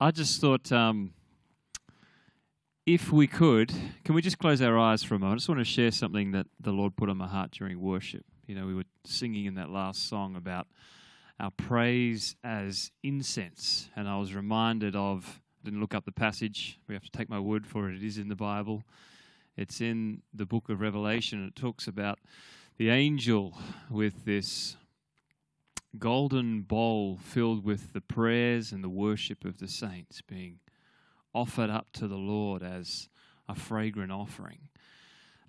[0.00, 1.12] I just thought um,
[2.86, 3.72] if we could,
[4.04, 5.32] can we just close our eyes for a moment?
[5.32, 8.24] I just want to share something that the Lord put on my heart during worship.
[8.46, 10.68] You know, we were singing in that last song about
[11.40, 16.78] our praise as incense, and I was reminded of, I didn't look up the passage,
[16.86, 18.84] we have to take my word for it, it is in the Bible.
[19.56, 22.20] It's in the book of Revelation, it talks about
[22.76, 23.58] the angel
[23.90, 24.76] with this
[25.96, 30.58] golden bowl filled with the prayers and the worship of the saints being
[31.34, 33.08] offered up to the Lord as
[33.48, 34.68] a fragrant offering.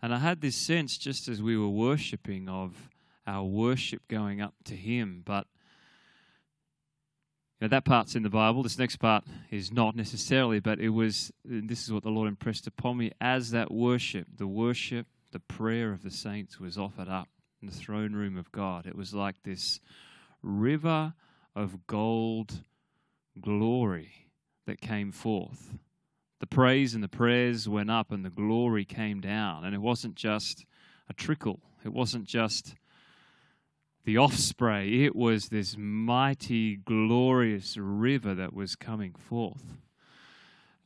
[0.02, 2.90] And I had this sense just as we were worshiping of
[3.28, 5.24] our worship going up to Him.
[5.26, 5.48] But
[7.60, 8.64] that part's in the Bible.
[8.64, 12.68] This next part is not necessarily, but it was, this is what the Lord impressed
[12.68, 17.28] upon me as that worship, the worship, the prayer of the saints was offered up
[17.62, 18.88] in the throne room of God.
[18.88, 19.82] It was like this
[20.42, 21.14] river
[21.56, 22.64] of gold
[23.40, 24.28] glory
[24.66, 25.78] that came forth.
[26.40, 29.66] The praise and the prayers went up and the glory came down.
[29.66, 30.66] And it wasn't just
[31.10, 32.76] a trickle, it wasn't just
[34.06, 39.78] the offspray, it was this mighty, glorious river that was coming forth.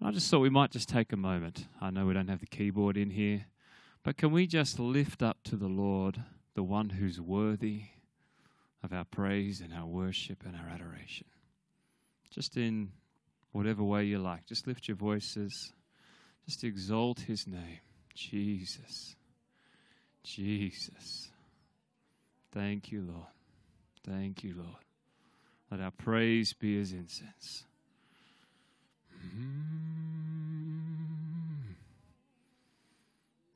[0.01, 1.67] I just thought we might just take a moment.
[1.79, 3.45] I know we don't have the keyboard in here,
[4.03, 6.23] but can we just lift up to the Lord,
[6.55, 7.83] the one who's worthy?
[8.83, 11.27] Of our praise and our worship and our adoration.
[12.29, 12.91] Just in
[13.51, 15.73] whatever way you like, just lift your voices,
[16.45, 17.79] just exalt his name.
[18.13, 19.15] Jesus.
[20.23, 21.29] Jesus.
[22.51, 23.27] Thank you, Lord.
[24.05, 24.83] Thank you, Lord.
[25.71, 27.63] Let our praise be as incense.
[29.35, 29.93] Mm.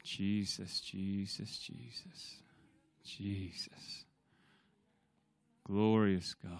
[0.03, 2.37] Jesus, Jesus, Jesus,
[3.05, 4.06] Jesus.
[5.67, 6.53] Glorious God.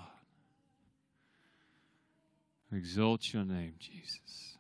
[2.72, 4.58] We exalt your name, Jesus.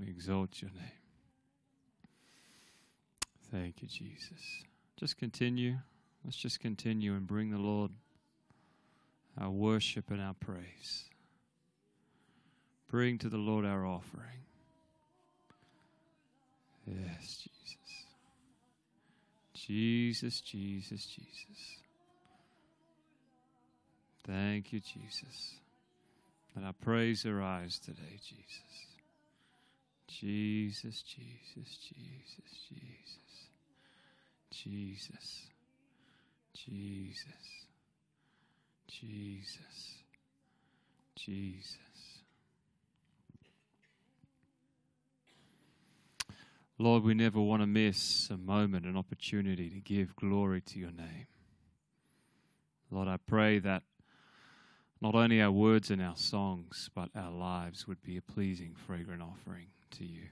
[0.00, 1.02] We exalt your name.
[3.50, 4.64] Thank you, Jesus.
[4.96, 5.76] Just continue.
[6.24, 7.90] Let's just continue and bring the Lord
[9.38, 11.10] our worship and our praise.
[12.88, 14.44] Bring to the Lord our offering.
[16.86, 18.06] Yes, Jesus.
[19.54, 21.81] Jesus, Jesus, Jesus.
[24.26, 25.56] Thank you, Jesus.
[26.54, 28.82] Let our praise arise today, Jesus.
[30.06, 33.48] Jesus, Jesus, Jesus, Jesus.
[34.50, 35.46] Jesus.
[36.54, 37.66] Jesus.
[38.88, 40.02] Jesus.
[41.16, 41.78] Jesus.
[46.78, 50.90] Lord, we never want to miss a moment, an opportunity to give glory to your
[50.90, 51.26] name.
[52.90, 53.82] Lord, I pray that
[55.02, 59.20] not only our words and our songs, but our lives would be a pleasing, fragrant
[59.20, 60.28] offering to you.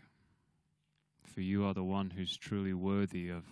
[1.34, 3.42] For you are the one who's truly worthy of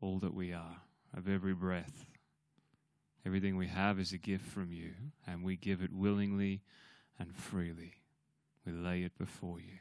[0.00, 0.78] all that we are,
[1.14, 2.06] of every breath.
[3.26, 4.92] Everything we have is a gift from you,
[5.26, 6.62] and we give it willingly
[7.18, 7.96] and freely.
[8.64, 9.78] We lay it before you.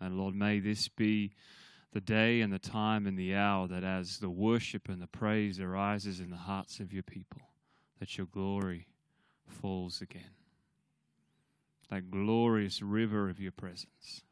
[0.00, 1.34] And Lord, may this be
[1.92, 5.60] the day and the time and the hour that as the worship and the praise
[5.60, 7.42] arises in the hearts of your people,
[8.00, 8.88] that your glory
[9.50, 10.30] falls again.
[11.90, 14.22] That glorious river of your presence.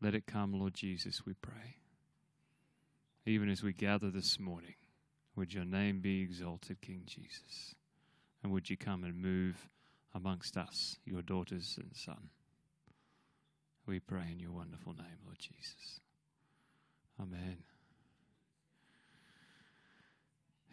[0.00, 1.76] Let it come, Lord Jesus, we pray.
[3.24, 4.74] Even as we gather this morning,
[5.34, 7.74] would your name be exalted, King Jesus?
[8.42, 9.68] And would you come and move
[10.14, 12.30] amongst us, your daughters and son?
[13.86, 16.00] We pray in your wonderful name, Lord Jesus.
[17.20, 17.58] Amen.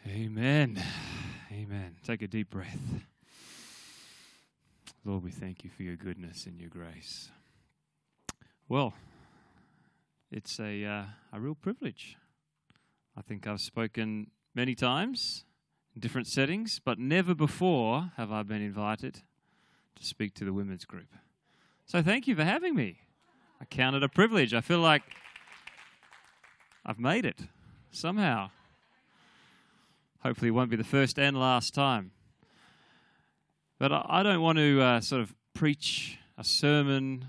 [0.08, 0.84] Amen.
[1.54, 1.96] Amen.
[2.04, 2.80] Take a deep breath.
[5.06, 7.30] Lord, we thank you for your goodness and your grace.
[8.68, 8.96] Well,
[10.32, 12.18] it's a, uh, a real privilege.
[13.16, 15.46] I think I've spoken many times
[15.94, 19.22] in different settings, but never before have I been invited
[19.96, 21.14] to speak to the women's group.
[21.86, 22.98] So thank you for having me.
[23.62, 24.56] I count it a privilege.
[24.56, 25.04] I feel like
[26.84, 27.42] I've made it
[27.92, 28.50] somehow.
[30.24, 32.12] Hopefully, it won't be the first and last time.
[33.78, 37.28] But I don't want to uh, sort of preach a sermon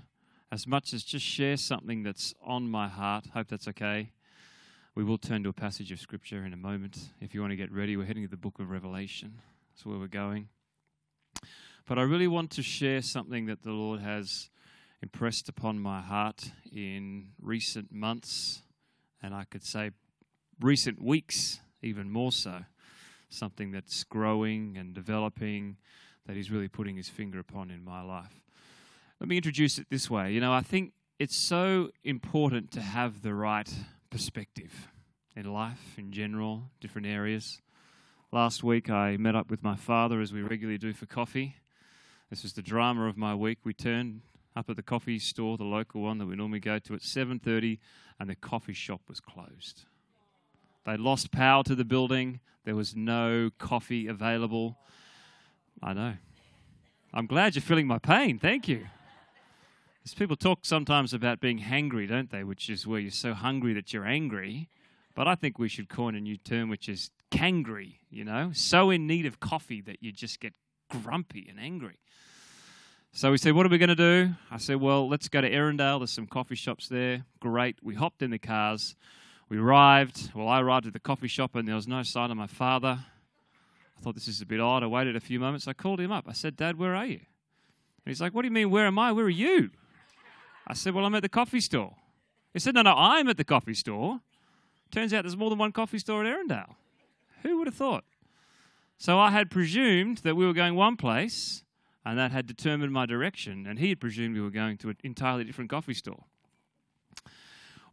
[0.49, 3.25] as much as just share something that's on my heart.
[3.33, 4.13] Hope that's okay.
[4.95, 7.09] We will turn to a passage of Scripture in a moment.
[7.19, 9.41] If you want to get ready, we're heading to the book of Revelation.
[9.73, 10.47] That's where we're going.
[11.85, 14.49] But I really want to share something that the Lord has
[15.01, 18.61] impressed upon my heart in recent months,
[19.21, 19.91] and I could say
[20.61, 22.63] recent weeks, even more so
[23.35, 25.77] something that's growing and developing
[26.25, 28.41] that He's really putting His finger upon in my life.
[29.19, 30.31] Let me introduce it this way.
[30.31, 33.71] You know, I think it's so important to have the right
[34.09, 34.89] perspective
[35.35, 37.61] in life, in general, different areas.
[38.31, 41.55] Last week, I met up with my father as we regularly do for coffee.
[42.29, 43.59] This was the drama of my week.
[43.63, 44.21] We turned
[44.55, 47.79] up at the coffee store, the local one that we normally go to, at 7:30,
[48.19, 49.85] and the coffee shop was closed.
[50.85, 52.39] They lost power to the building.
[52.63, 54.77] There was no coffee available.
[55.81, 56.13] I know.
[57.13, 58.39] I'm glad you're feeling my pain.
[58.39, 58.87] Thank you.
[60.13, 62.43] People talk sometimes about being hangry, don't they?
[62.43, 64.69] Which is where you're so hungry that you're angry.
[65.15, 68.51] But I think we should coin a new term, which is cangry, you know?
[68.53, 70.53] So in need of coffee that you just get
[70.89, 71.97] grumpy and angry.
[73.13, 74.35] So we said, What are we going to do?
[74.51, 75.99] I said, Well, let's go to Erindale.
[75.99, 77.25] There's some coffee shops there.
[77.39, 77.77] Great.
[77.81, 78.95] We hopped in the cars.
[79.47, 80.31] We arrived.
[80.33, 82.99] Well, I arrived at the coffee shop and there was no sign of my father.
[83.97, 84.83] I thought this is a bit odd.
[84.83, 85.67] I waited a few moments.
[85.67, 86.25] I called him up.
[86.27, 87.19] I said, Dad, where are you?
[87.19, 89.11] And he's like, What do you mean, where am I?
[89.11, 89.69] Where are you?
[90.67, 91.95] I said, Well, I'm at the coffee store.
[92.53, 94.21] He said, No, no, I'm at the coffee store.
[94.91, 96.75] Turns out there's more than one coffee store at Erindale.
[97.43, 98.03] Who would have thought?
[98.97, 101.63] So I had presumed that we were going one place,
[102.05, 104.97] and that had determined my direction, and he had presumed we were going to an
[105.03, 106.23] entirely different coffee store.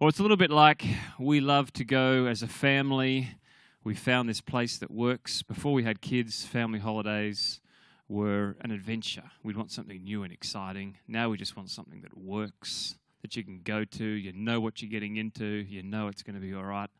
[0.02, 0.84] Or it's a little bit like
[1.16, 3.36] we love to go as a family.
[3.84, 5.44] We found this place that works.
[5.44, 7.60] Before we had kids, family holidays
[8.08, 9.30] were an adventure.
[9.44, 10.96] We'd want something new and exciting.
[11.06, 14.04] Now we just want something that works, that you can go to.
[14.04, 16.90] You know what you're getting into, you know it's going to be all right.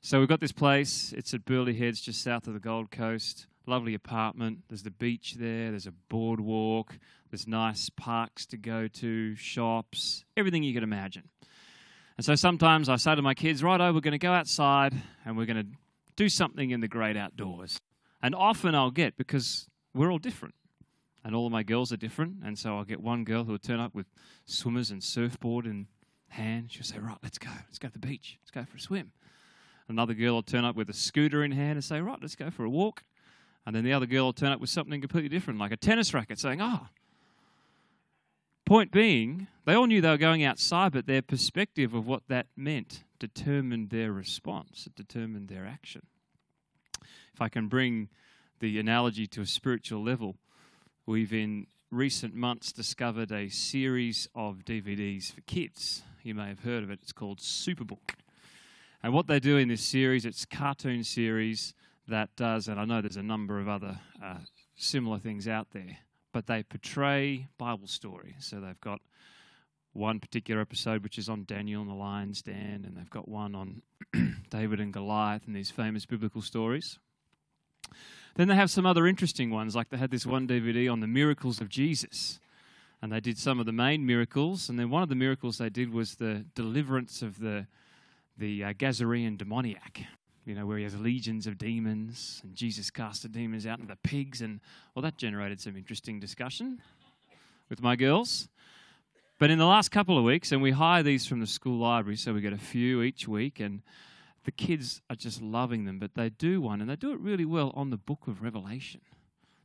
[0.00, 1.12] So we've got this place.
[1.16, 3.48] It's at Burleigh Heads, just south of the Gold Coast.
[3.66, 4.60] Lovely apartment.
[4.68, 5.70] There's the beach there.
[5.70, 7.00] There's a boardwalk.
[7.32, 11.24] There's nice parks to go to, shops, everything you can imagine.
[12.22, 14.94] And so sometimes I say to my kids, righto, we're going to go outside
[15.26, 15.66] and we're going to
[16.14, 17.80] do something in the great outdoors.
[18.22, 20.54] And often I'll get, because we're all different,
[21.24, 23.58] and all of my girls are different, and so I'll get one girl who will
[23.58, 24.06] turn up with
[24.44, 25.88] swimmers and surfboard in
[26.28, 26.70] hand.
[26.70, 27.50] She'll say, right, let's go.
[27.66, 28.38] Let's go to the beach.
[28.40, 29.10] Let's go for a swim.
[29.88, 32.50] Another girl will turn up with a scooter in hand and say, right, let's go
[32.50, 33.02] for a walk.
[33.66, 36.14] And then the other girl will turn up with something completely different, like a tennis
[36.14, 36.82] racket, saying, ah.
[36.84, 36.88] Oh.
[38.72, 42.46] Point being, they all knew they were going outside, but their perspective of what that
[42.56, 46.00] meant determined their response, it determined their action.
[47.34, 48.08] If I can bring
[48.60, 50.36] the analogy to a spiritual level,
[51.04, 56.02] we've in recent months discovered a series of DVDs for kids.
[56.22, 57.00] You may have heard of it.
[57.02, 58.14] It's called Superbook.
[59.02, 61.74] And what they do in this series, it's cartoon series
[62.08, 64.38] that does, and I know there's a number of other uh,
[64.76, 65.98] similar things out there,
[66.32, 68.34] but they portray Bible story.
[68.38, 69.00] So they've got
[69.92, 73.54] one particular episode which is on Daniel and the lion's den, and they've got one
[73.54, 73.82] on
[74.50, 76.98] David and Goliath and these famous biblical stories.
[78.34, 81.06] Then they have some other interesting ones, like they had this one DVD on the
[81.06, 82.40] miracles of Jesus.
[83.02, 85.68] And they did some of the main miracles, and then one of the miracles they
[85.68, 87.66] did was the deliverance of the,
[88.38, 90.02] the uh, Gazarean demoniac
[90.44, 93.92] you know, where he has legions of demons and Jesus cast the demons out into
[93.92, 94.40] the pigs.
[94.40, 94.60] And,
[94.94, 96.80] well, that generated some interesting discussion
[97.68, 98.48] with my girls.
[99.38, 102.16] But in the last couple of weeks, and we hire these from the school library,
[102.16, 103.82] so we get a few each week, and
[104.44, 105.98] the kids are just loving them.
[105.98, 109.00] But they do one, and they do it really well on the book of Revelation.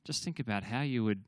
[0.03, 1.25] Just think about how you would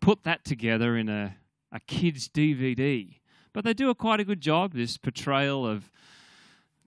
[0.00, 1.36] put that together in a,
[1.72, 3.16] a kid's DVD.
[3.52, 5.90] But they do a quite a good job, this portrayal of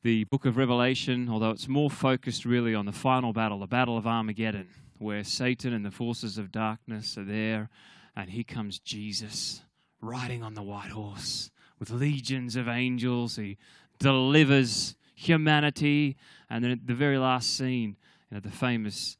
[0.01, 3.98] the book of Revelation, although it's more focused really on the final battle, the Battle
[3.98, 7.70] of Armageddon, where Satan and the forces of darkness are there,
[8.15, 9.62] and here comes Jesus
[10.01, 13.36] riding on the white horse with legions of angels.
[13.36, 13.58] He
[14.00, 16.15] delivers humanity,
[16.50, 17.98] and then at the very last scene,
[18.29, 19.18] you know, the famous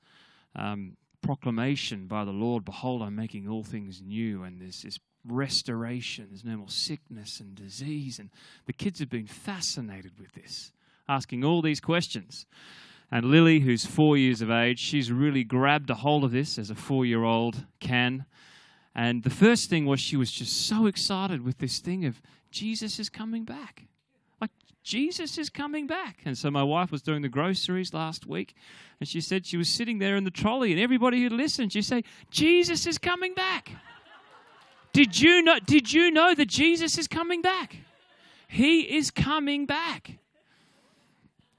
[0.56, 6.28] um, proclamation by the Lord, Behold, I'm making all things new, and there's this restoration.
[6.30, 8.20] There's no more sickness and disease.
[8.20, 8.30] And
[8.66, 10.72] the kids have been fascinated with this,
[11.08, 12.46] asking all these questions.
[13.12, 16.70] And Lily, who's four years of age, she's really grabbed a hold of this as
[16.70, 18.26] a four year old can.
[18.96, 22.22] And the first thing was she was just so excited with this thing of
[22.52, 23.86] Jesus is coming back.
[24.42, 24.52] Like,
[24.84, 26.22] Jesus is coming back.
[26.26, 28.56] And so my wife was doing the groceries last week,
[29.00, 31.84] and she said she was sitting there in the trolley, and everybody who'd listened, she'd
[31.84, 33.72] say, Jesus is coming back.
[34.94, 37.78] Did you know, did you know that Jesus is coming back?
[38.48, 40.18] He is coming back.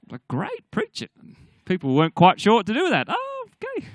[0.09, 1.11] Like, great, preach it.
[1.63, 3.07] People weren't quite sure what to do with that.
[3.09, 3.87] Oh, okay.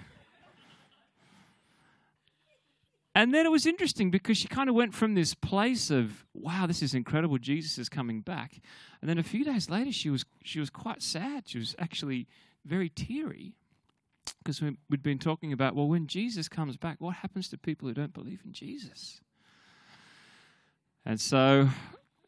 [3.14, 6.66] And then it was interesting because she kind of went from this place of, wow,
[6.66, 8.60] this is incredible, Jesus is coming back.
[9.00, 11.44] And then a few days later, she was, she was quite sad.
[11.46, 12.26] She was actually
[12.64, 13.54] very teary
[14.42, 17.94] because we'd been talking about, well, when Jesus comes back, what happens to people who
[17.94, 19.20] don't believe in Jesus?
[21.06, 21.68] And so,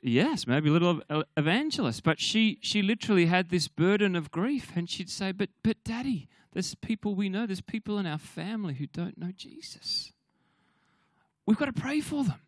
[0.01, 1.03] yes, maybe a little
[1.37, 4.71] evangelist, but she, she literally had this burden of grief.
[4.77, 8.75] And she'd say, But, but daddy, there's people we know, there's people in our family
[8.75, 10.13] who don't know Jesus.
[11.45, 12.41] We've got to pray for them.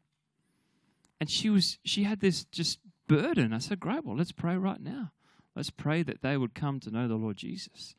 [1.21, 3.53] And she was she had this just burden.
[3.53, 5.11] I said, Great, well, let's pray right now.
[5.57, 7.97] Let's pray that they would come to know the Lord Jesus.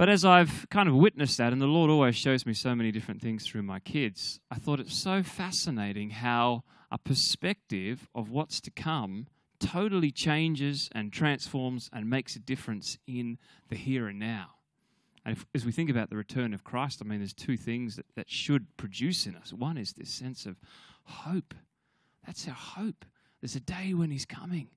[0.00, 2.90] But as I've kind of witnessed that, and the Lord always shows me so many
[2.90, 8.62] different things through my kids, I thought it's so fascinating how a perspective of what's
[8.62, 9.26] to come
[9.58, 13.36] totally changes and transforms and makes a difference in
[13.68, 14.52] the here and now.
[15.26, 17.96] And if, as we think about the return of Christ, I mean, there's two things
[17.96, 19.52] that, that should produce in us.
[19.52, 20.56] One is this sense of
[21.04, 21.52] hope.
[22.24, 23.04] That's our hope.
[23.42, 24.68] There's a day when He's coming.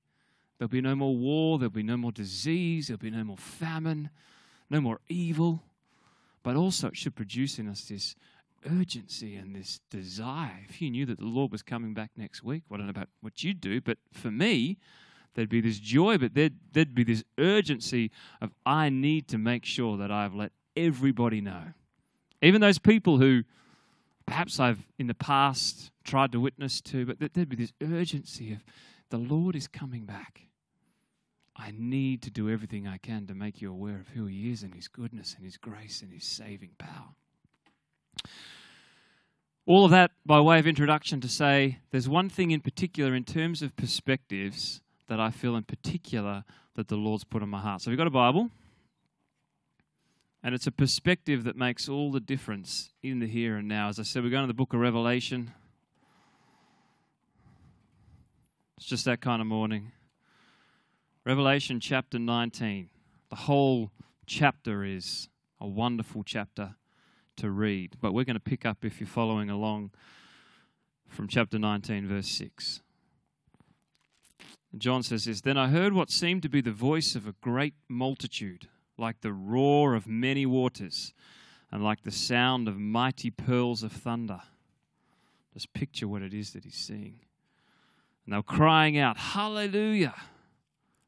[0.58, 4.10] There'll be no more war, there'll be no more disease, there'll be no more famine,
[4.74, 5.63] no more evil,
[6.42, 8.15] but also it should produce in us this
[8.65, 10.65] urgency and this desire.
[10.68, 13.01] If you knew that the Lord was coming back next week, well, I don't know
[13.01, 14.80] about what you'd do, but for me,
[15.36, 18.10] there'd be this joy, but there'd, there'd be this urgency
[18.42, 21.74] of I need to make sure that I've let everybody know.
[22.42, 23.44] Even those people who
[24.25, 28.63] perhaps I've in the past tried to witness to, but there'd be this urgency of
[29.12, 30.48] the Lord is coming back.
[31.56, 34.64] I need to do everything I can to make you aware of who He is
[34.64, 37.14] and His goodness and His grace and His saving power.
[39.66, 43.24] All of that by way of introduction to say there's one thing in particular in
[43.24, 46.44] terms of perspectives that I feel in particular
[46.76, 47.82] that the Lord's put on my heart.
[47.82, 48.50] So we've got a Bible,
[50.42, 53.90] and it's a perspective that makes all the difference in the here and now.
[53.90, 55.52] As I said, we're going to the book of Revelation.
[58.78, 59.92] It's just that kind of morning.
[61.25, 62.89] Revelation chapter 19.
[63.30, 63.92] The whole
[64.25, 65.30] chapter is
[65.62, 66.75] a wonderful chapter
[67.38, 69.92] to read, but we're going to pick up, if you're following along,
[71.08, 72.82] from chapter 19, verse 6.
[74.77, 77.75] John says this Then I heard what seemed to be the voice of a great
[77.88, 81.13] multitude, like the roar of many waters,
[81.72, 84.42] and like the sound of mighty pearls of thunder.
[85.53, 87.22] Just picture what it is that he's seeing.
[88.25, 90.15] And they were crying out, Hallelujah!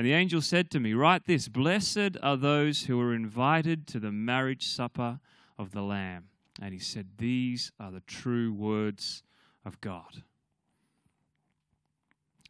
[0.00, 4.00] And the angel said to me, Write this Blessed are those who are invited to
[4.00, 5.20] the marriage supper
[5.58, 6.28] of the Lamb.
[6.58, 9.22] And he said, These are the true words
[9.62, 10.22] of God.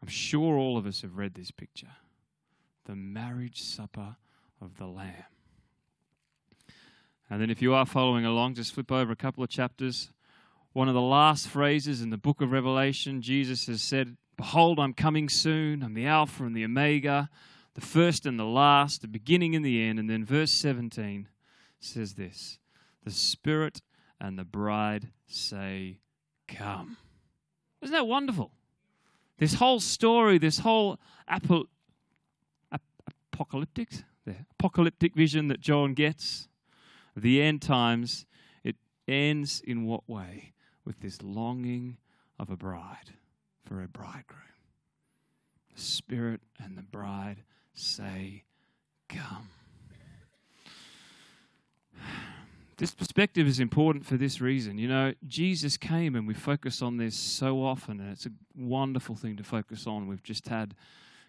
[0.01, 1.91] I'm sure all of us have read this picture
[2.85, 4.15] the marriage supper
[4.61, 5.25] of the Lamb.
[7.29, 10.13] And then, if you are following along, just flip over a couple of chapters.
[10.73, 14.95] One of the last phrases in the book of Revelation, Jesus has said Behold, I'm
[14.95, 15.83] coming soon.
[15.83, 17.29] I'm the Alpha and the Omega,
[17.75, 19.99] the first and the last, the beginning and the end.
[19.99, 21.29] And then verse 17
[21.79, 22.59] says this
[23.05, 23.83] The Spirit
[24.19, 25.99] and the bride say,
[26.49, 26.97] Come.
[27.83, 28.53] Isn't that wonderful?
[29.37, 31.69] This whole story, this whole ap-
[33.35, 33.91] apocalyptic,
[34.25, 36.49] the apocalyptic vision that John gets
[37.15, 38.25] the end times,
[38.65, 40.55] it ends in what way?
[40.87, 41.99] With this longing
[42.39, 43.13] of a bride
[43.71, 44.41] for a bridegroom.
[45.77, 48.43] The Spirit and the bride say,
[49.09, 49.49] Come.
[52.77, 54.79] This perspective is important for this reason.
[54.79, 59.17] You know, Jesus came and we focus on this so often, and it's a wonderful
[59.17, 60.07] thing to focus on.
[60.07, 60.75] We've just had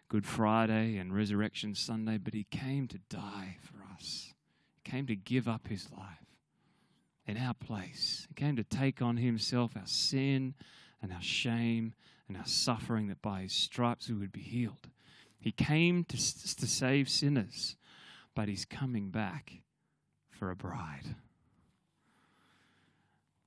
[0.07, 4.33] Good Friday and Resurrection Sunday, but He came to die for us.
[4.81, 6.37] He came to give up His life
[7.27, 8.27] in our place.
[8.29, 10.53] He came to take on Himself our sin
[11.01, 11.93] and our shame
[12.31, 14.87] and our suffering, that by his stripes we would be healed.
[15.37, 17.75] He came to, to save sinners,
[18.33, 19.51] but he's coming back
[20.29, 21.15] for a bride.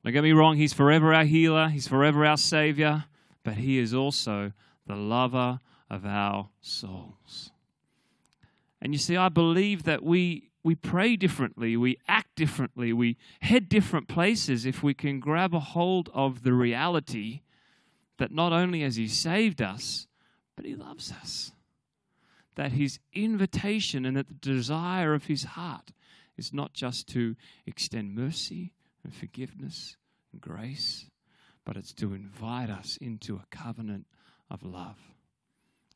[0.04, 3.04] Don't get me wrong, he's forever our healer, he's forever our savior,
[3.42, 4.52] but he is also
[4.86, 7.52] the lover of our souls.
[8.82, 13.70] And you see, I believe that we, we pray differently, we act differently, we head
[13.70, 17.40] different places if we can grab a hold of the reality
[18.18, 20.06] that not only has He saved us,
[20.56, 21.52] but He loves us.
[22.56, 25.92] That His invitation and that the desire of His heart
[26.36, 29.96] is not just to extend mercy and forgiveness
[30.32, 31.06] and grace,
[31.64, 34.06] but it's to invite us into a covenant
[34.50, 34.98] of love,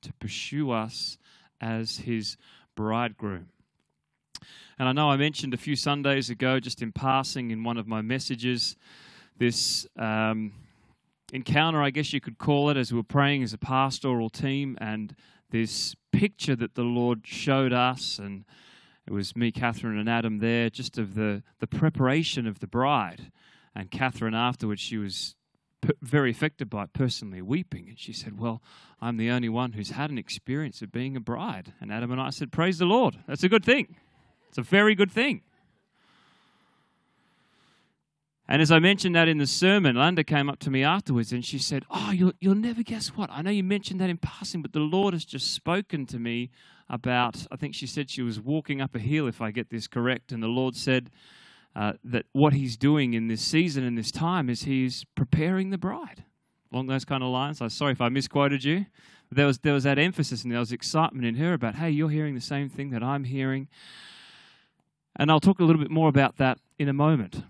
[0.03, 1.19] to pursue us
[1.61, 2.37] as his
[2.75, 3.49] bridegroom.
[4.79, 7.89] And I know I mentioned a few Sundays ago, just in passing in one of
[7.89, 8.77] my messages,
[9.37, 10.53] this um,
[11.33, 14.77] encounter, I guess you could call it, as we were praying as a pastoral team,
[14.81, 15.15] and
[15.51, 18.45] this picture that the Lord showed us, and
[19.07, 23.33] it was me, Catherine, and Adam there, just of the, the preparation of the bride.
[23.75, 25.35] And Catherine, afterwards, she was
[26.03, 27.89] very affected by it personally, weeping.
[27.89, 28.63] And she said, Well,
[29.01, 31.73] I'm the only one who's had an experience of being a bride.
[31.81, 33.19] And Adam and I said, Praise the Lord.
[33.27, 33.97] That's a good thing.
[34.49, 35.43] It's a very good thing.
[38.51, 41.45] And as I mentioned that in the sermon, Landa came up to me afterwards and
[41.45, 43.29] she said, Oh, you'll, you'll never guess what.
[43.31, 46.51] I know you mentioned that in passing, but the Lord has just spoken to me
[46.89, 49.87] about, I think she said she was walking up a hill, if I get this
[49.87, 50.33] correct.
[50.33, 51.11] And the Lord said
[51.77, 55.79] uh, that what He's doing in this season and this time is He's preparing the
[55.79, 56.25] bride.
[56.73, 57.61] Along those kind of lines.
[57.61, 58.87] I'm sorry if I misquoted you.
[59.31, 62.09] There was, there was that emphasis and there was excitement in her about, hey, you're
[62.09, 63.69] hearing the same thing that I'm hearing.
[65.17, 67.43] And I'll talk a little bit more about that in a moment.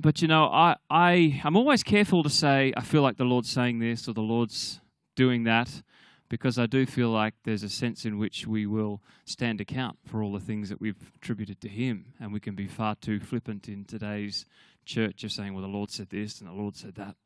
[0.00, 3.48] But you know, I, I, I'm always careful to say, I feel like the Lord's
[3.48, 4.80] saying this or the Lord's
[5.14, 5.82] doing that,
[6.28, 10.22] because I do feel like there's a sense in which we will stand account for
[10.22, 12.12] all the things that we've attributed to Him.
[12.20, 14.44] And we can be far too flippant in today's
[14.84, 17.16] church of saying, well, the Lord said this and the Lord said that.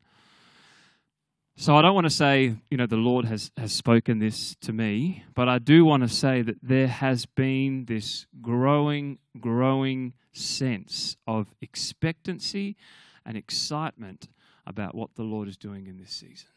[1.57, 4.73] So I don't want to say, you know, the Lord has, has spoken this to
[4.73, 11.17] me, but I do want to say that there has been this growing, growing sense
[11.27, 12.77] of expectancy
[13.25, 14.27] and excitement
[14.65, 16.49] about what the Lord is doing in this season.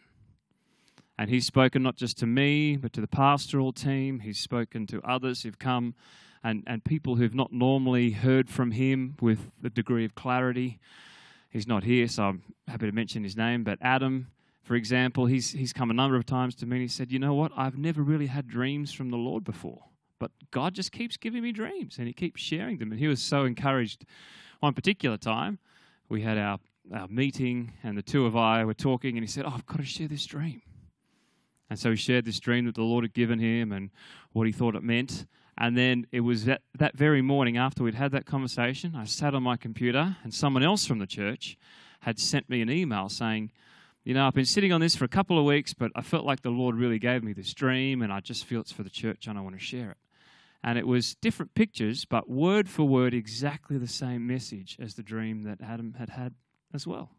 [1.18, 4.20] And He's spoken not just to me, but to the pastoral team.
[4.20, 5.94] He's spoken to others who've come
[6.42, 10.78] and, and people who've not normally heard from Him with the degree of clarity.
[11.50, 14.26] He's not here, so I'm happy to mention his name, but Adam
[14.64, 17.18] for example, he's, he's come a number of times to me and he said, You
[17.18, 17.52] know what?
[17.54, 19.84] I've never really had dreams from the Lord before,
[20.18, 22.90] but God just keeps giving me dreams and he keeps sharing them.
[22.90, 24.06] And he was so encouraged.
[24.60, 25.58] One particular time,
[26.08, 26.58] we had our,
[26.94, 29.78] our meeting and the two of I were talking and he said, Oh, I've got
[29.78, 30.62] to share this dream.
[31.68, 33.90] And so he shared this dream that the Lord had given him and
[34.32, 35.26] what he thought it meant.
[35.58, 39.34] And then it was that, that very morning after we'd had that conversation, I sat
[39.34, 41.58] on my computer and someone else from the church
[42.00, 43.50] had sent me an email saying,
[44.04, 46.26] you know, I've been sitting on this for a couple of weeks, but I felt
[46.26, 48.90] like the Lord really gave me this dream, and I just feel it's for the
[48.90, 49.96] church and I want to share it.
[50.62, 55.02] And it was different pictures, but word for word, exactly the same message as the
[55.02, 56.34] dream that Adam had had
[56.72, 57.10] as well.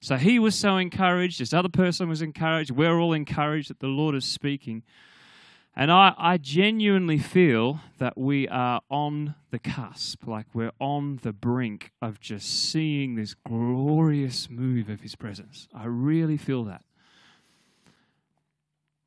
[0.00, 3.88] So he was so encouraged, this other person was encouraged, we're all encouraged that the
[3.88, 4.82] Lord is speaking.
[5.78, 11.32] And I, I genuinely feel that we are on the cusp, like we're on the
[11.32, 15.68] brink of just seeing this glorious move of His presence.
[15.72, 16.82] I really feel that.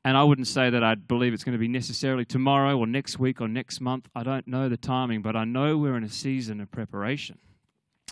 [0.05, 3.19] And I wouldn't say that I believe it's going to be necessarily tomorrow or next
[3.19, 4.07] week or next month.
[4.15, 7.37] I don't know the timing, but I know we're in a season of preparation.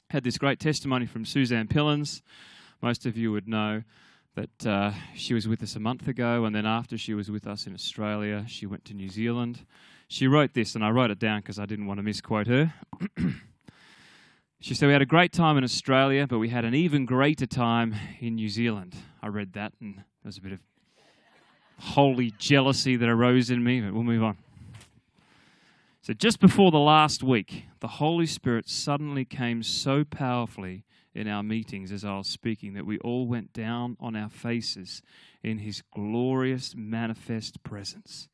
[0.10, 2.22] Had this great testimony from Suzanne Pillins.
[2.82, 3.84] Most of you would know
[4.39, 7.45] that uh, she was with us a month ago, and then after she was with
[7.45, 9.65] us in Australia, she went to New Zealand.
[10.08, 12.73] She wrote this, and I wrote it down because I didn't want to misquote her.
[14.62, 17.45] she said, We had a great time in Australia, but we had an even greater
[17.45, 18.95] time in New Zealand.
[19.21, 20.62] I read that, and there was a bit of
[21.78, 24.38] holy jealousy that arose in me, but we'll move on.
[26.02, 31.43] So, just before the last week, the Holy Spirit suddenly came so powerfully in our
[31.43, 35.02] meetings as I was speaking that we all went down on our faces
[35.43, 38.28] in his glorious manifest presence.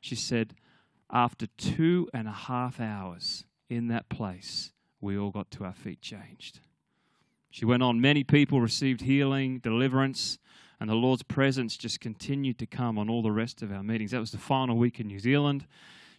[0.00, 0.54] She said,
[1.10, 6.00] after two and a half hours in that place, we all got to our feet
[6.00, 6.60] changed.
[7.50, 10.38] She went on, many people received healing, deliverance,
[10.78, 14.12] and the Lord's presence just continued to come on all the rest of our meetings.
[14.12, 15.66] That was the final week in New Zealand.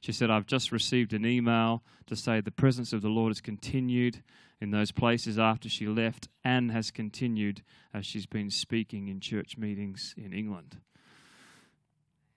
[0.01, 3.39] She said, I've just received an email to say the presence of the Lord has
[3.39, 4.23] continued
[4.61, 9.57] in those places after she left and has continued as she's been speaking in church
[9.57, 10.77] meetings in England.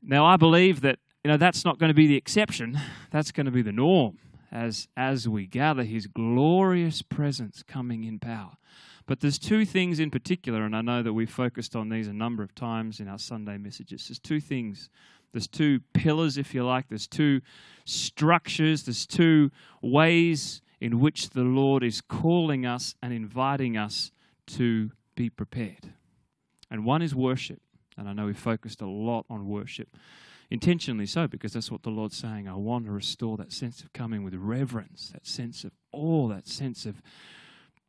[0.03, 3.47] Now, I believe that you know that's not going to be the exception, that's going
[3.47, 4.19] to be the norm
[4.51, 8.57] as, as we gather his glorious presence coming in power.
[9.07, 12.13] But there's two things in particular, and I know that we've focused on these a
[12.13, 14.09] number of times in our Sunday messages.
[14.09, 14.89] There's two things.
[15.33, 16.89] There's two pillars, if you like.
[16.89, 17.43] There's two
[17.85, 18.85] structures.
[18.85, 19.51] There's two
[19.83, 24.12] ways in which the Lord is calling us and inviting us
[24.47, 25.94] to be prepared.
[26.70, 27.62] And one is worship.
[27.97, 29.88] And I know we focused a lot on worship,
[30.51, 32.49] intentionally so, because that's what the Lord's saying.
[32.49, 36.47] I want to restore that sense of coming with reverence, that sense of awe, that
[36.47, 37.01] sense of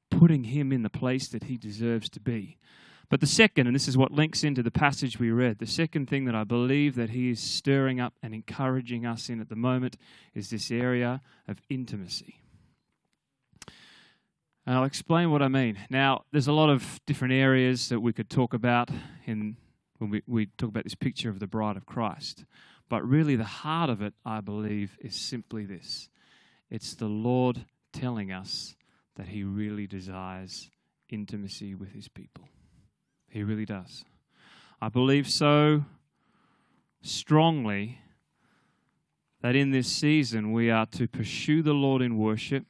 [0.09, 2.57] putting Him in the place that He deserves to be.
[3.09, 6.07] But the second, and this is what links into the passage we read, the second
[6.09, 9.55] thing that I believe that he is stirring up and encouraging us in at the
[9.57, 9.97] moment
[10.33, 12.39] is this area of intimacy.
[14.65, 15.77] And I'll explain what I mean.
[15.89, 18.89] Now, there's a lot of different areas that we could talk about
[19.25, 19.57] in
[19.99, 22.45] when we, we talk about this picture of the bride of Christ.
[22.89, 26.09] But really, the heart of it, I believe, is simply this
[26.69, 28.75] it's the Lord telling us
[29.15, 30.69] that He really desires
[31.09, 32.49] intimacy with His people.
[33.29, 34.03] He really does.
[34.81, 35.85] I believe so
[37.01, 37.99] strongly
[39.41, 42.65] that in this season we are to pursue the Lord in worship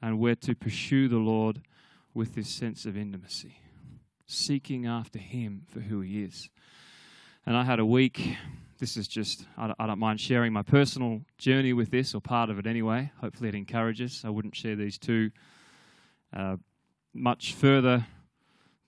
[0.00, 1.62] and we're to pursue the Lord
[2.14, 3.58] with this sense of intimacy,
[4.26, 6.50] seeking after Him for who He is.
[7.46, 8.36] And I had a week.
[8.78, 12.58] This is just, I don't mind sharing my personal journey with this, or part of
[12.58, 13.10] it anyway.
[13.20, 14.22] Hopefully, it encourages.
[14.24, 15.30] I wouldn't share these two
[16.32, 16.56] uh,
[17.12, 18.06] much further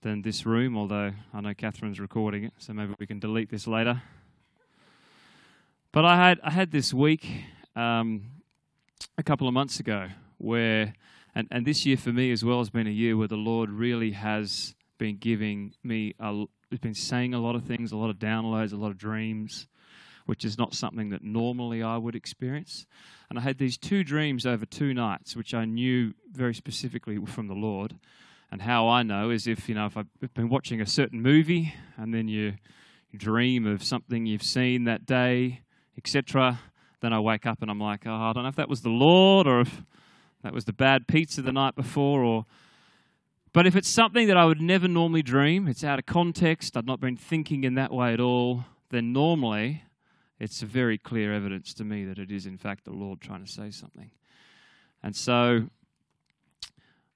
[0.03, 3.67] than this room, although I know Catherine's recording it, so maybe we can delete this
[3.67, 4.03] later.
[5.93, 7.27] But I had I had this week
[7.75, 8.23] um,
[9.19, 10.09] a couple of months ago
[10.41, 10.95] where,
[11.35, 13.71] and, and this year for me as well has been a year where the Lord
[13.71, 18.11] really has been giving me, a, has been saying a lot of things, a lot
[18.11, 19.69] of downloads, a lot of dreams,
[20.27, 22.87] which is not something that normally I would experience.
[23.29, 27.27] And I had these two dreams over two nights, which I knew very specifically were
[27.27, 27.97] from the Lord.
[28.51, 31.75] And how I know is if, you know, if I've been watching a certain movie
[31.97, 32.55] and then you
[33.17, 35.63] dream of something you've seen that day,
[35.97, 36.61] etc.,
[37.01, 38.91] then I wake up and I'm like, oh, I don't know if that was the
[38.91, 39.83] Lord or if
[40.43, 42.47] that was the bad pizza the night before or
[43.53, 46.87] but if it's something that I would never normally dream, it's out of context, I've
[46.87, 49.83] not been thinking in that way at all, then normally
[50.39, 53.45] it's a very clear evidence to me that it is in fact the Lord trying
[53.45, 54.13] to say something.
[55.03, 55.65] And so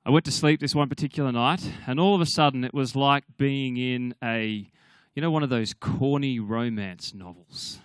[0.05, 2.97] I went to sleep this one particular night, and all of a sudden it was
[2.97, 4.69] like being in a,
[5.15, 7.79] you know, one of those corny romance novels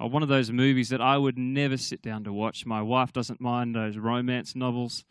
[0.00, 2.64] or one of those movies that I would never sit down to watch.
[2.64, 5.04] My wife doesn't mind those romance novels.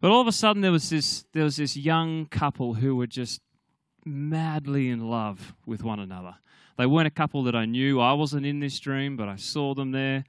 [0.00, 3.06] But all of a sudden there was this there was this young couple who were
[3.06, 3.40] just
[4.04, 6.36] madly in love with one another.
[6.76, 8.00] They weren't a couple that I knew.
[8.00, 10.24] I wasn't in this dream, but I saw them there.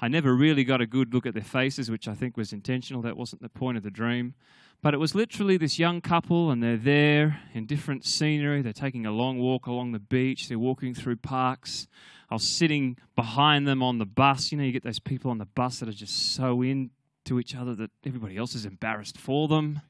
[0.00, 3.00] I never really got a good look at their faces, which I think was intentional.
[3.02, 4.34] That wasn't the point of the dream.
[4.82, 8.60] But it was literally this young couple, and they're there in different scenery.
[8.60, 10.48] They're taking a long walk along the beach.
[10.48, 11.86] They're walking through parks.
[12.34, 14.50] I was sitting behind them on the bus.
[14.50, 17.54] You know, you get those people on the bus that are just so into each
[17.54, 19.80] other that everybody else is embarrassed for them.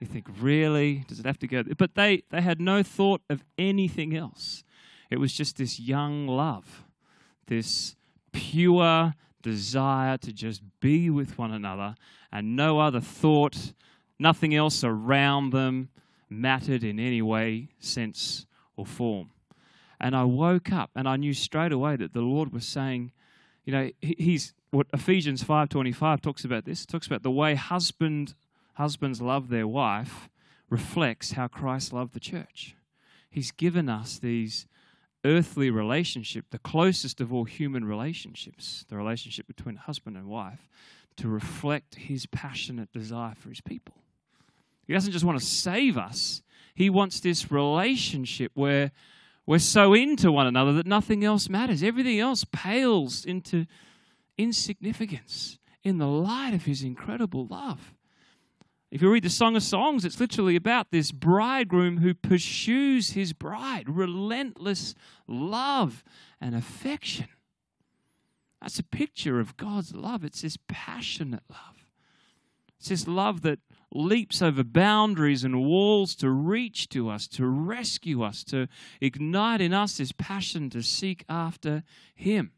[0.00, 1.04] You think, really?
[1.06, 1.62] Does it have to go?
[1.62, 4.64] But they, they had no thought of anything else.
[5.08, 6.82] It was just this young love,
[7.46, 7.94] this
[8.32, 11.94] pure desire to just be with one another,
[12.32, 13.72] and no other thought,
[14.18, 15.90] nothing else around them
[16.28, 19.30] mattered in any way, sense, or form.
[20.00, 23.12] And I woke up and I knew straight away that the Lord was saying,
[23.64, 26.86] you know, he's what Ephesians 5:25 talks about this.
[26.86, 28.34] Talks about the way husband
[28.74, 30.28] husbands love their wife
[30.70, 32.76] reflects how Christ loved the church.
[33.30, 34.66] He's given us these
[35.24, 40.68] earthly relationship, the closest of all human relationships, the relationship between husband and wife,
[41.16, 43.94] to reflect his passionate desire for his people.
[44.86, 46.42] He doesn't just want to save us,
[46.74, 48.92] he wants this relationship where
[49.48, 51.82] we're so into one another that nothing else matters.
[51.82, 53.64] Everything else pales into
[54.36, 57.94] insignificance in the light of his incredible love.
[58.90, 63.32] If you read the Song of Songs, it's literally about this bridegroom who pursues his
[63.32, 64.94] bride, relentless
[65.26, 66.04] love
[66.42, 67.28] and affection.
[68.60, 70.24] That's a picture of God's love.
[70.24, 71.86] It's this passionate love.
[72.78, 73.60] It's this love that
[73.92, 78.68] leaps over boundaries and walls to reach to us, to rescue us, to
[79.00, 81.82] ignite in us this passion to seek after
[82.14, 82.52] Him.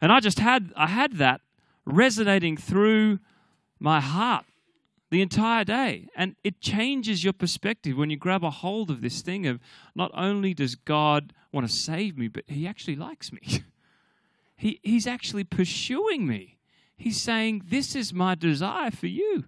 [0.00, 1.40] And I just had I had that
[1.84, 3.18] resonating through
[3.78, 4.44] my heart
[5.10, 6.08] the entire day.
[6.16, 9.60] And it changes your perspective when you grab a hold of this thing of
[9.94, 13.40] not only does God want to save me, but He actually likes me.
[14.56, 16.58] he, he's actually pursuing me.
[16.96, 19.44] He's saying, This is my desire for you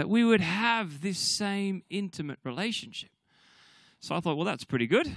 [0.00, 3.10] that we would have this same intimate relationship.
[3.98, 5.14] So I thought, well, that's pretty good.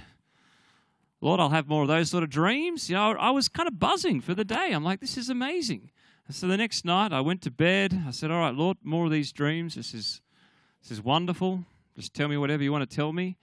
[1.22, 2.90] Lord, I'll have more of those sort of dreams.
[2.90, 4.72] You know, I was kind of buzzing for the day.
[4.72, 5.90] I'm like, this is amazing.
[6.28, 7.98] So the next night I went to bed.
[8.06, 9.74] I said, all right, Lord, more of these dreams.
[9.74, 10.20] This is
[10.82, 11.64] this is wonderful.
[11.96, 13.38] Just tell me whatever you want to tell me.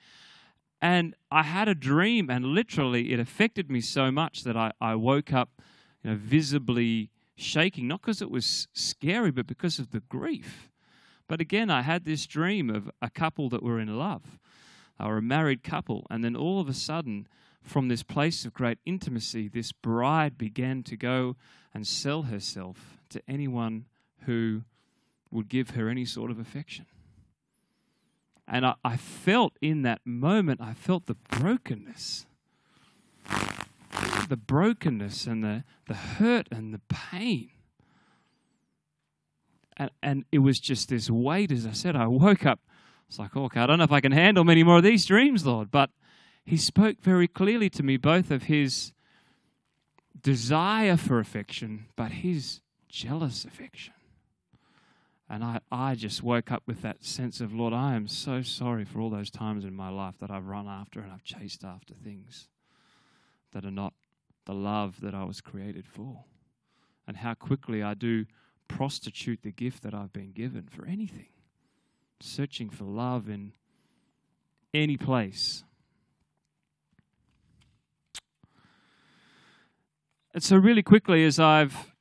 [0.79, 4.93] And I had a dream, and literally it affected me so much that I, I
[4.93, 5.59] woke up,
[6.03, 10.67] you know, visibly shaking, not because it was scary, but because of the grief
[11.31, 14.37] but again, I had this dream of a couple that were in love.
[14.99, 16.05] Were a married couple.
[16.09, 17.25] And then all of a sudden,
[17.61, 21.37] from this place of great intimacy, this bride began to go
[21.73, 23.85] and sell herself to anyone
[24.25, 24.63] who
[25.31, 26.85] would give her any sort of affection.
[28.45, 32.25] And I, I felt in that moment, I felt the brokenness.
[34.27, 37.51] The brokenness and the, the hurt and the pain.
[39.81, 42.59] And, and it was just this weight, as I said, I woke up.
[43.07, 45.43] It's like, okay, I don't know if I can handle many more of these dreams,
[45.43, 45.71] Lord.
[45.71, 45.89] But
[46.45, 48.93] he spoke very clearly to me both of his
[50.21, 53.95] desire for affection, but his jealous affection.
[55.27, 58.85] And I, I just woke up with that sense of, Lord, I am so sorry
[58.85, 61.95] for all those times in my life that I've run after and I've chased after
[61.95, 62.49] things
[63.51, 63.93] that are not
[64.45, 66.25] the love that I was created for.
[67.07, 68.27] And how quickly I do
[68.75, 71.29] prostitute the gift that I've been given for anything,
[72.19, 73.53] searching for love in
[74.73, 75.63] any place.
[80.33, 81.91] And so, really quickly, as I've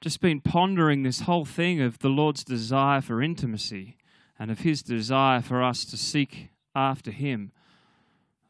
[0.00, 3.96] just been pondering this whole thing of the Lord's desire for intimacy
[4.38, 7.50] and of His desire for us to seek after Him.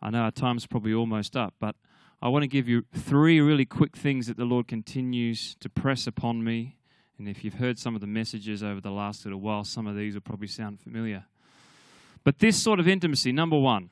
[0.02, 1.74] I know our time's probably almost up, but
[2.20, 6.06] I want to give you three really quick things that the Lord continues to press
[6.06, 6.77] upon me.
[7.18, 9.96] And if you've heard some of the messages over the last little while, some of
[9.96, 11.24] these will probably sound familiar.
[12.24, 13.90] But this sort of intimacy, number one,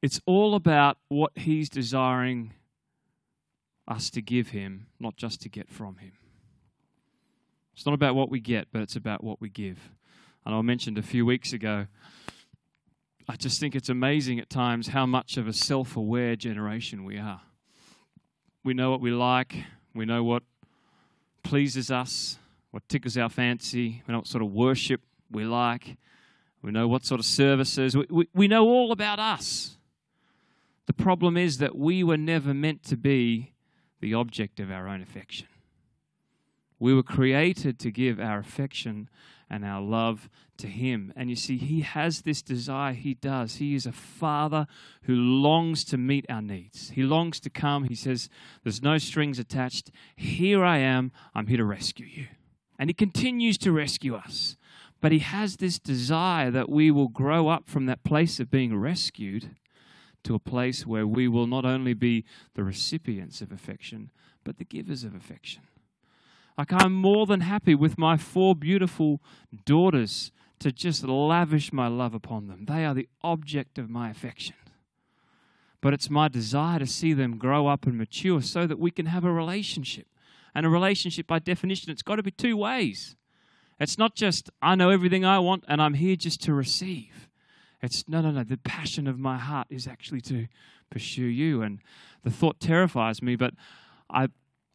[0.00, 2.54] it's all about what He's desiring
[3.86, 6.12] us to give Him, not just to get from Him.
[7.74, 9.90] It's not about what we get, but it's about what we give.
[10.46, 11.86] And I mentioned a few weeks ago,
[13.28, 17.18] I just think it's amazing at times how much of a self aware generation we
[17.18, 17.42] are.
[18.64, 19.54] We know what we like,
[19.94, 20.42] we know what
[21.42, 22.38] pleases us,
[22.70, 25.96] what tickles our fancy, we know what sort of worship we like,
[26.62, 29.76] we know what sort of services, we, we, we know all about us.
[30.86, 33.52] The problem is that we were never meant to be
[34.00, 35.46] the object of our own affection.
[36.78, 39.08] We were created to give our affection
[39.50, 41.12] and our love to Him.
[41.16, 42.92] And you see, He has this desire.
[42.92, 43.56] He does.
[43.56, 44.66] He is a Father
[45.02, 46.90] who longs to meet our needs.
[46.90, 47.84] He longs to come.
[47.84, 48.28] He says,
[48.62, 49.90] There's no strings attached.
[50.16, 51.12] Here I am.
[51.34, 52.26] I'm here to rescue you.
[52.78, 54.56] And He continues to rescue us.
[55.00, 58.76] But He has this desire that we will grow up from that place of being
[58.76, 59.50] rescued
[60.24, 64.10] to a place where we will not only be the recipients of affection,
[64.44, 65.62] but the givers of affection.
[66.58, 69.22] Like, I'm more than happy with my four beautiful
[69.64, 72.64] daughters to just lavish my love upon them.
[72.64, 74.56] They are the object of my affection.
[75.80, 79.06] But it's my desire to see them grow up and mature so that we can
[79.06, 80.08] have a relationship.
[80.52, 83.14] And a relationship, by definition, it's got to be two ways.
[83.78, 87.28] It's not just, I know everything I want and I'm here just to receive.
[87.80, 88.42] It's no, no, no.
[88.42, 90.48] The passion of my heart is actually to
[90.90, 91.62] pursue you.
[91.62, 91.78] And
[92.24, 93.54] the thought terrifies me, but
[94.10, 94.30] I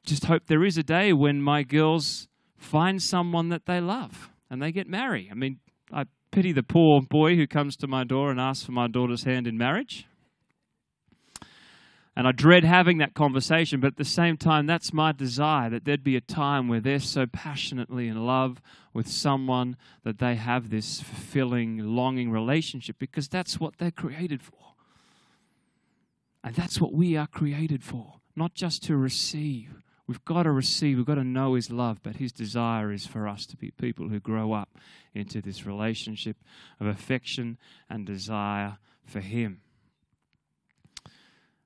[0.05, 4.61] just hope there is a day when my girls find someone that they love and
[4.61, 5.29] they get married.
[5.31, 5.59] I mean,
[5.91, 9.23] I pity the poor boy who comes to my door and asks for my daughter's
[9.23, 10.07] hand in marriage.
[12.15, 15.83] And I dread having that conversation, but at the same time, that's my desire that
[15.83, 18.61] there'd be a time where they're so passionately in love
[18.93, 24.75] with someone that they have this fulfilling, longing relationship because that's what they're created for.
[26.43, 29.82] And that's what we are created for, not just to receive.
[30.05, 33.27] We've got to receive, we've got to know His love, but His desire is for
[33.27, 34.77] us to be people who grow up
[35.13, 36.37] into this relationship
[36.79, 37.57] of affection
[37.89, 39.61] and desire for Him.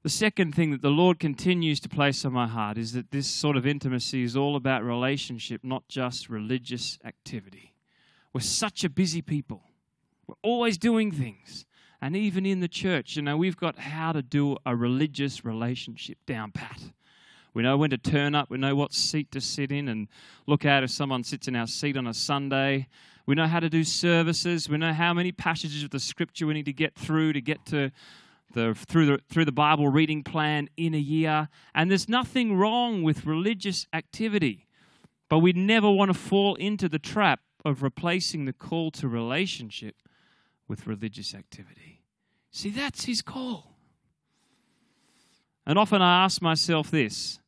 [0.03, 3.27] The second thing that the Lord continues to place on my heart is that this
[3.27, 7.73] sort of intimacy is all about relationship, not just religious activity.
[8.31, 9.63] We're such a busy people,
[10.27, 11.65] we're always doing things.
[11.99, 16.19] And even in the church, you know, we've got how to do a religious relationship
[16.27, 16.79] down pat.
[17.57, 18.51] We know when to turn up.
[18.51, 20.09] We know what seat to sit in and
[20.45, 22.87] look out if someone sits in our seat on a Sunday.
[23.25, 24.69] We know how to do services.
[24.69, 27.65] We know how many passages of the scripture we need to get through to get
[27.65, 27.91] to
[28.53, 31.49] the, through, the, through the Bible reading plan in a year.
[31.73, 34.67] And there's nothing wrong with religious activity,
[35.27, 39.95] but we never want to fall into the trap of replacing the call to relationship
[40.67, 42.03] with religious activity.
[42.51, 43.79] See, that's his call.
[45.65, 47.39] And often I ask myself this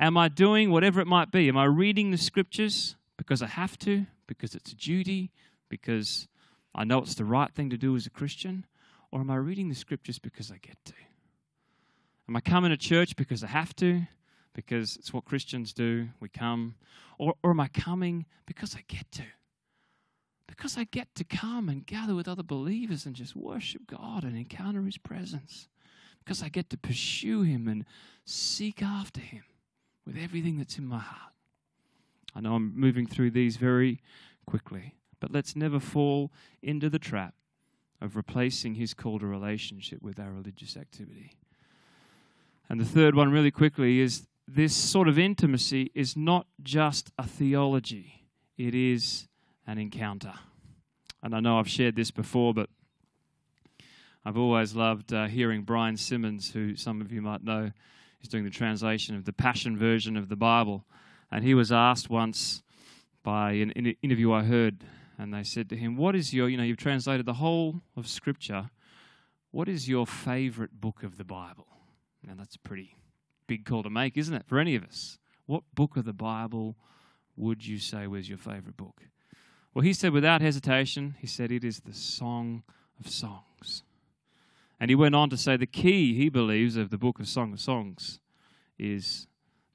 [0.00, 1.48] Am I doing whatever it might be?
[1.48, 5.32] Am I reading the scriptures because I have to, because it's a duty,
[5.68, 6.28] because
[6.72, 8.64] I know it's the right thing to do as a Christian?
[9.10, 10.92] Or am I reading the scriptures because I get to?
[12.28, 14.02] Am I coming to church because I have to?
[14.54, 16.76] Because it's what Christians do, we come.
[17.18, 19.24] Or, or am I coming because I get to?
[20.46, 24.36] Because I get to come and gather with other believers and just worship God and
[24.36, 25.68] encounter His presence.
[26.20, 27.84] Because I get to pursue Him and
[28.24, 29.42] seek after Him
[30.08, 31.32] with everything that's in my heart.
[32.34, 34.00] I know I'm moving through these very
[34.46, 37.34] quickly, but let's never fall into the trap
[38.00, 41.32] of replacing His call to relationship with our religious activity.
[42.70, 47.26] And the third one, really quickly, is this sort of intimacy is not just a
[47.26, 48.24] theology,
[48.56, 49.28] it is
[49.66, 50.32] an encounter.
[51.22, 52.70] And I know I've shared this before, but
[54.24, 57.72] I've always loved uh, hearing Brian Simmons, who some of you might know,
[58.22, 60.84] is doing the translation of the Passion version of the Bible.
[61.30, 62.62] And he was asked once
[63.22, 63.70] by an
[64.02, 64.84] interview I heard,
[65.18, 68.08] and they said to him, What is your, you know, you've translated the whole of
[68.08, 68.70] Scripture.
[69.50, 71.66] What is your favorite book of the Bible?
[72.22, 72.96] Now, that's a pretty
[73.46, 75.18] big call to make, isn't it, for any of us?
[75.46, 76.76] What book of the Bible
[77.36, 79.02] would you say was your favorite book?
[79.72, 82.62] Well, he said without hesitation, he said it is the Song
[83.00, 83.47] of Songs.
[84.80, 87.52] And he went on to say the key, he believes, of the book of Song
[87.52, 88.20] of Songs
[88.78, 89.26] is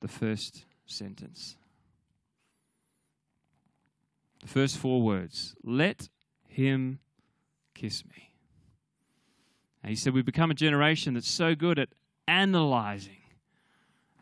[0.01, 1.57] the first sentence.
[4.41, 6.09] The first four words Let
[6.47, 6.99] him
[7.73, 8.33] kiss me.
[9.81, 11.89] And he said, We've become a generation that's so good at
[12.27, 13.17] analyzing.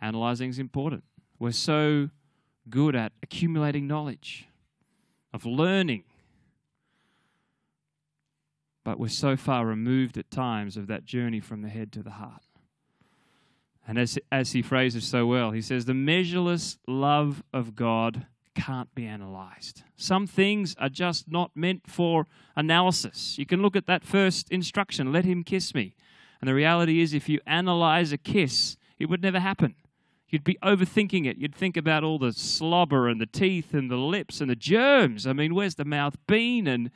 [0.02, 1.04] Analyzing is important.
[1.38, 2.10] We're so
[2.70, 4.48] good at accumulating knowledge,
[5.34, 6.04] of learning.
[8.84, 12.12] But we're so far removed at times of that journey from the head to the
[12.12, 12.44] heart.
[13.88, 18.94] And as, as he phrases so well, he says, The measureless love of God can't
[18.94, 19.84] be analyzed.
[19.96, 23.38] Some things are just not meant for analysis.
[23.38, 25.96] You can look at that first instruction let him kiss me.
[26.40, 29.76] And the reality is, if you analyze a kiss, it would never happen.
[30.28, 31.38] You'd be overthinking it.
[31.38, 35.28] You'd think about all the slobber and the teeth and the lips and the germs.
[35.28, 36.68] I mean, where's the mouth been?
[36.68, 36.90] And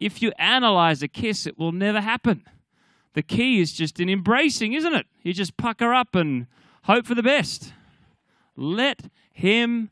[0.00, 2.44] if you analyze a kiss, it will never happen.
[3.14, 5.06] The key is just in embracing, isn't it?
[5.22, 6.46] You just pucker up and
[6.84, 7.72] hope for the best.
[8.56, 9.90] Let him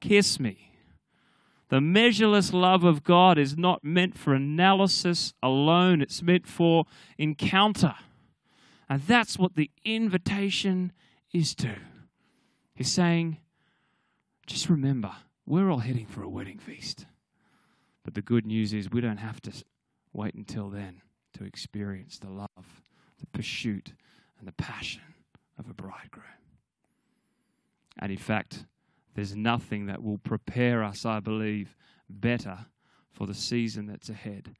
[0.00, 0.72] kiss me.
[1.68, 6.84] The measureless love of God is not meant for analysis alone, it's meant for
[7.18, 7.94] encounter.
[8.88, 10.92] And that's what the invitation
[11.32, 11.74] is to.
[12.74, 13.38] He's saying,
[14.46, 15.12] just remember,
[15.44, 17.06] we're all heading for a wedding feast.
[18.06, 19.64] But the good news is we don't have to
[20.12, 21.02] wait until then
[21.34, 22.82] to experience the love,
[23.18, 23.94] the pursuit,
[24.38, 25.02] and the passion
[25.58, 26.24] of a bridegroom.
[27.98, 28.64] And in fact,
[29.16, 31.74] there's nothing that will prepare us, I believe,
[32.08, 32.66] better
[33.10, 34.54] for the season that's ahead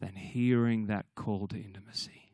[0.00, 2.30] than hearing that call to intimacy,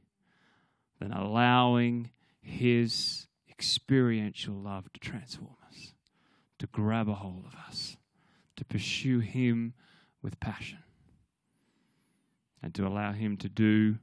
[1.00, 2.10] than allowing
[2.42, 5.94] His experiential love to transform us,
[6.58, 7.96] to grab a hold of us,
[8.56, 9.72] to pursue Him
[10.22, 10.78] with passion,
[12.62, 13.98] and to allow Him to do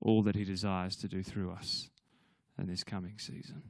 [0.00, 1.90] all that He desires to do through us
[2.58, 3.62] in this coming season.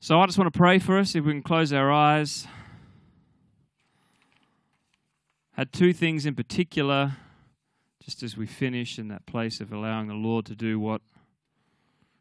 [0.00, 1.14] So I just want to pray for us.
[1.14, 2.46] If we can close our eyes.
[5.52, 7.16] Had two things in particular,
[8.04, 11.00] just as we finish in that place of allowing the Lord to do what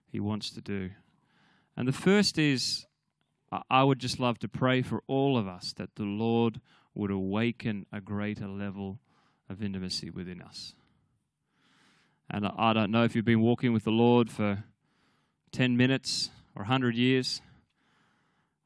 [0.10, 0.92] He wants to do.
[1.76, 2.86] And the first is
[3.70, 6.62] I would just love to pray for all of us that the Lord
[6.96, 9.00] would awaken a greater level
[9.50, 10.74] of intimacy within us.
[12.30, 14.64] And I don't know if you've been walking with the Lord for
[15.52, 17.42] 10 minutes or 100 years.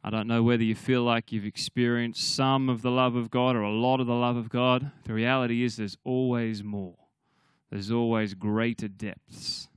[0.01, 3.57] I don't know whether you feel like you've experienced some of the love of God
[3.57, 4.91] or a lot of the love of God.
[5.03, 6.95] The reality is there's always more,
[7.69, 9.67] there's always greater depths.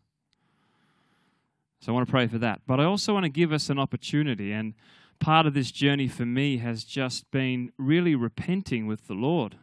[1.81, 2.61] So I want to pray for that.
[2.65, 4.53] But I also want to give us an opportunity.
[4.53, 4.75] And
[5.23, 9.57] part of this journey for me has just been really repenting with the Lord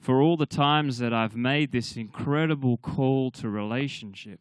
[0.00, 4.40] for all the times that I've made this incredible call to relationship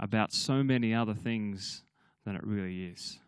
[0.00, 1.84] about so many other things
[2.24, 3.20] than it really is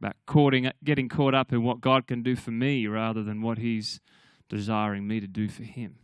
[0.00, 3.58] about courting, getting caught up in what God can do for me rather than what
[3.58, 4.00] He's
[4.48, 5.96] desiring me to do for Him.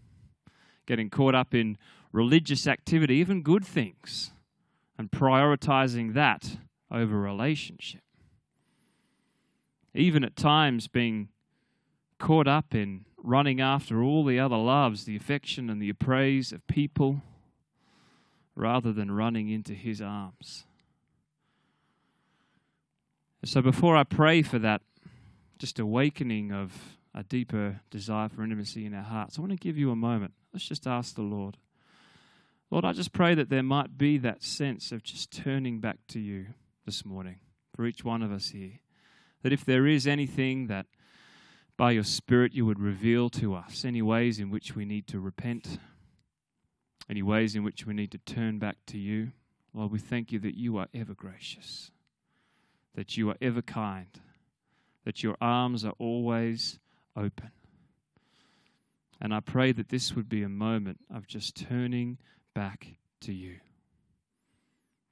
[0.86, 1.78] Getting caught up in
[2.12, 4.32] religious activity, even good things,
[4.98, 6.58] and prioritizing that
[6.92, 8.02] over relationship.
[9.98, 11.28] Even at times being
[12.18, 16.64] caught up in running after all the other loves, the affection and the appraise of
[16.68, 17.20] people,
[18.54, 20.66] rather than running into His arms.
[23.44, 24.82] So before I pray for that,
[25.58, 29.76] just awakening of a deeper desire for intimacy in our hearts, I want to give
[29.76, 30.32] you a moment.
[30.52, 31.56] Let's just ask the Lord.
[32.70, 36.20] Lord, I just pray that there might be that sense of just turning back to
[36.20, 36.46] you
[36.86, 37.40] this morning
[37.74, 38.78] for each one of us here.
[39.42, 40.86] That if there is anything that
[41.76, 45.20] by your Spirit, you would reveal to us any ways in which we need to
[45.20, 45.78] repent,
[47.08, 49.30] any ways in which we need to turn back to you.
[49.72, 51.92] Lord, we thank you that you are ever gracious,
[52.96, 54.08] that you are ever kind,
[55.04, 56.80] that your arms are always
[57.16, 57.52] open.
[59.20, 62.18] And I pray that this would be a moment of just turning
[62.54, 62.86] back
[63.20, 63.56] to you.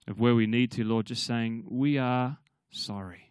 [0.08, 2.38] Of where we need to, Lord, just saying, We are
[2.70, 3.30] sorry.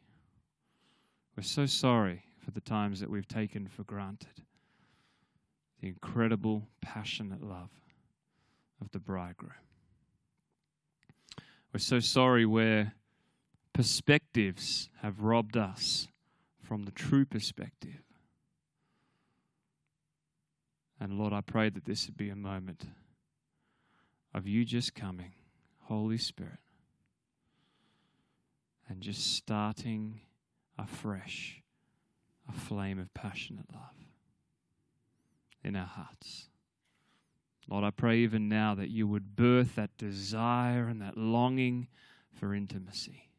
[1.35, 4.43] We're so sorry for the times that we've taken for granted.
[5.81, 7.69] The incredible, passionate love
[8.79, 9.51] of the bridegroom.
[11.73, 12.93] We're so sorry where
[13.73, 16.07] perspectives have robbed us
[16.61, 18.01] from the true perspective.
[20.99, 22.85] And Lord, I pray that this would be a moment
[24.33, 25.33] of you just coming,
[25.81, 26.59] Holy Spirit,
[28.87, 30.21] and just starting
[30.77, 31.61] afresh
[32.47, 33.95] a flame of passionate love
[35.63, 36.47] in our hearts.
[37.67, 41.87] Lord, I pray even now that you would birth that desire and that longing
[42.31, 43.29] for intimacy.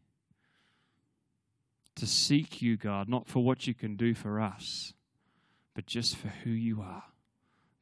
[1.97, 4.93] To seek you, God, not for what you can do for us,
[5.75, 7.05] but just for who you are,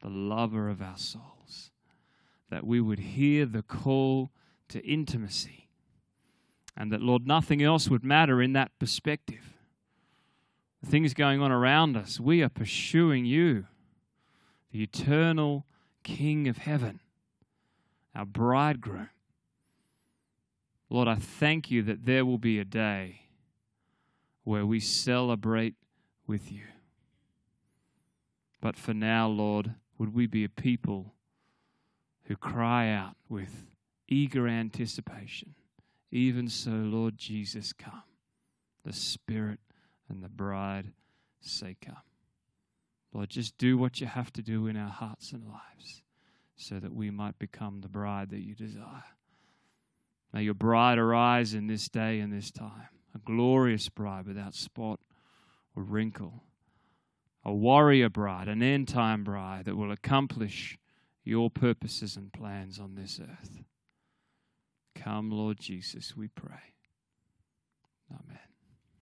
[0.03, 1.71] the lover of our souls.
[2.51, 4.31] That we would hear the call
[4.69, 5.64] to intimacy,
[6.77, 9.55] and that, Lord, nothing else would matter in that perspective.
[10.83, 13.67] The things going on around us, we are pursuing you,
[14.73, 15.67] the eternal
[16.03, 17.01] King of heaven,
[18.15, 19.09] our bridegroom.
[20.91, 23.23] Lord, I thank you that there will be a day
[24.45, 25.75] where we celebrate
[26.27, 26.65] with you.
[28.61, 31.15] But for now, Lord, would we be a people
[32.25, 33.67] who cry out with
[34.09, 35.55] eager anticipation,
[36.15, 38.05] even so, Lord Jesus, come.
[38.85, 39.59] The Spirit
[40.09, 40.93] and the bride
[41.41, 41.97] say, Come.
[43.13, 46.03] Lord, just do what you have to do in our hearts and lives
[46.57, 49.05] so that we might become the bride that you desire.
[50.33, 55.01] May your bride arise in this day and this time, a glorious bride without spot
[55.77, 56.45] or wrinkle,
[57.45, 60.79] a warrior bride, an end time bride that will accomplish
[61.25, 63.65] your purposes and plans on this earth.
[65.05, 66.73] Come, Lord Jesus, we pray.
[68.11, 68.54] Amen.